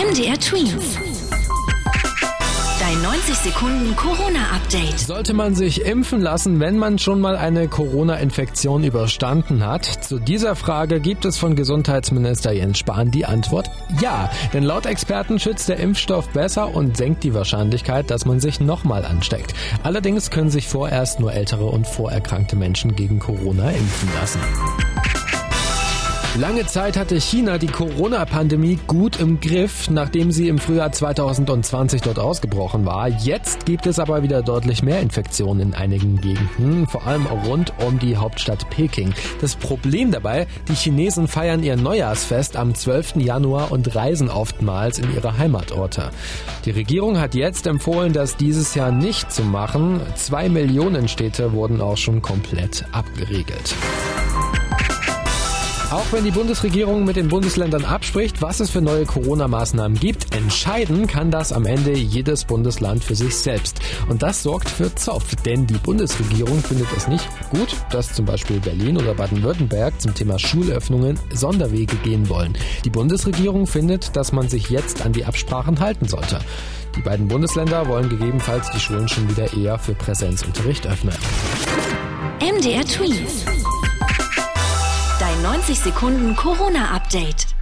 MDR 0.00 0.38
Twins. 0.40 0.98
Dein 2.80 3.02
90 3.02 3.34
Sekunden 3.34 3.94
Corona-Update. 3.96 4.98
Sollte 4.98 5.34
man 5.34 5.54
sich 5.54 5.84
impfen 5.84 6.22
lassen, 6.22 6.58
wenn 6.58 6.78
man 6.78 6.98
schon 6.98 7.20
mal 7.20 7.36
eine 7.36 7.68
Corona-Infektion 7.68 8.82
überstanden 8.82 9.66
hat? 9.66 9.84
Zu 9.84 10.18
dieser 10.18 10.56
Frage 10.56 11.00
gibt 11.00 11.26
es 11.26 11.36
von 11.36 11.54
Gesundheitsminister 11.54 12.50
Jens 12.52 12.78
Spahn 12.78 13.10
die 13.10 13.26
Antwort 13.26 13.70
ja. 14.00 14.30
Denn 14.54 14.62
laut 14.62 14.86
Experten 14.86 15.38
schützt 15.38 15.68
der 15.68 15.78
Impfstoff 15.78 16.30
besser 16.30 16.74
und 16.74 16.96
senkt 16.96 17.22
die 17.22 17.34
Wahrscheinlichkeit, 17.34 18.10
dass 18.10 18.24
man 18.24 18.40
sich 18.40 18.58
nochmal 18.58 19.04
ansteckt. 19.04 19.52
Allerdings 19.82 20.30
können 20.30 20.50
sich 20.50 20.66
vorerst 20.66 21.20
nur 21.20 21.34
ältere 21.34 21.66
und 21.66 21.86
vorerkrankte 21.86 22.56
Menschen 22.56 22.96
gegen 22.96 23.18
Corona 23.18 23.70
impfen 23.70 24.08
lassen. 24.18 24.40
Lange 26.40 26.64
Zeit 26.64 26.96
hatte 26.96 27.20
China 27.20 27.58
die 27.58 27.66
Corona-Pandemie 27.66 28.78
gut 28.86 29.20
im 29.20 29.40
Griff, 29.40 29.90
nachdem 29.90 30.32
sie 30.32 30.48
im 30.48 30.56
Frühjahr 30.56 30.90
2020 30.90 32.00
dort 32.00 32.18
ausgebrochen 32.18 32.86
war. 32.86 33.08
Jetzt 33.08 33.66
gibt 33.66 33.86
es 33.86 33.98
aber 33.98 34.22
wieder 34.22 34.40
deutlich 34.40 34.82
mehr 34.82 35.00
Infektionen 35.00 35.60
in 35.60 35.74
einigen 35.74 36.18
Gegenden, 36.18 36.86
vor 36.86 37.06
allem 37.06 37.26
rund 37.26 37.74
um 37.86 37.98
die 37.98 38.16
Hauptstadt 38.16 38.70
Peking. 38.70 39.12
Das 39.42 39.54
Problem 39.54 40.12
dabei, 40.12 40.46
die 40.66 40.74
Chinesen 40.74 41.28
feiern 41.28 41.62
ihr 41.62 41.76
Neujahrsfest 41.76 42.56
am 42.56 42.74
12. 42.74 43.16
Januar 43.16 43.70
und 43.70 43.94
reisen 43.94 44.30
oftmals 44.30 44.98
in 44.98 45.14
ihre 45.14 45.36
Heimatorte. 45.36 46.10
Die 46.64 46.70
Regierung 46.70 47.20
hat 47.20 47.34
jetzt 47.34 47.66
empfohlen, 47.66 48.14
das 48.14 48.38
dieses 48.38 48.74
Jahr 48.74 48.92
nicht 48.92 49.30
zu 49.30 49.42
machen. 49.42 50.00
Zwei 50.14 50.48
Millionen 50.48 51.06
Städte 51.06 51.52
wurden 51.52 51.82
auch 51.82 51.98
schon 51.98 52.22
komplett 52.22 52.86
abgeriegelt. 52.92 53.74
Auch 55.90 56.12
wenn 56.12 56.22
die 56.22 56.30
Bundesregierung 56.30 57.04
mit 57.04 57.16
den 57.16 57.26
Bundesländern 57.26 57.84
abspricht, 57.84 58.40
was 58.40 58.60
es 58.60 58.70
für 58.70 58.80
neue 58.80 59.06
Corona-Maßnahmen 59.06 59.98
gibt, 59.98 60.32
entscheiden 60.36 61.08
kann 61.08 61.32
das 61.32 61.52
am 61.52 61.66
Ende 61.66 61.92
jedes 61.92 62.44
Bundesland 62.44 63.02
für 63.02 63.16
sich 63.16 63.34
selbst. 63.36 63.80
Und 64.08 64.22
das 64.22 64.44
sorgt 64.44 64.68
für 64.68 64.94
Zoff, 64.94 65.34
denn 65.44 65.66
die 65.66 65.78
Bundesregierung 65.78 66.60
findet 66.60 66.86
es 66.96 67.08
nicht 67.08 67.28
gut, 67.50 67.74
dass 67.90 68.12
zum 68.12 68.24
Beispiel 68.24 68.60
Berlin 68.60 68.98
oder 68.98 69.14
Baden-Württemberg 69.14 70.00
zum 70.00 70.14
Thema 70.14 70.38
Schulöffnungen 70.38 71.18
Sonderwege 71.34 71.96
gehen 71.96 72.28
wollen. 72.28 72.56
Die 72.84 72.90
Bundesregierung 72.90 73.66
findet, 73.66 74.14
dass 74.14 74.30
man 74.30 74.48
sich 74.48 74.70
jetzt 74.70 75.04
an 75.04 75.12
die 75.12 75.24
Absprachen 75.24 75.80
halten 75.80 76.06
sollte. 76.06 76.38
Die 76.94 77.02
beiden 77.02 77.26
Bundesländer 77.26 77.88
wollen 77.88 78.08
gegebenenfalls 78.08 78.70
die 78.70 78.78
Schulen 78.78 79.08
schon 79.08 79.28
wieder 79.28 79.52
eher 79.54 79.76
für 79.76 79.94
Präsenzunterricht 79.94 80.86
öffnen. 80.86 81.16
MDR 82.40 82.84
Tweets. 82.84 83.59
20 85.60 85.74
Sekunden 85.74 86.34
Corona-Update. 86.36 87.59